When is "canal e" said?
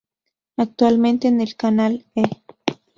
1.55-2.23